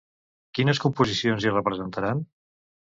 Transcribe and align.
Quines 0.59 0.81
composicions 0.87 1.47
hi 1.47 1.55
representaran? 1.55 2.29